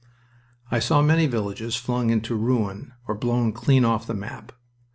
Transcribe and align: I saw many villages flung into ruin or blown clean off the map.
I 0.71 0.79
saw 0.79 1.03
many 1.03 1.27
villages 1.27 1.75
flung 1.75 2.09
into 2.09 2.33
ruin 2.33 2.93
or 3.07 3.13
blown 3.13 3.53
clean 3.53 3.85
off 3.85 4.07
the 4.07 4.15
map. 4.15 4.51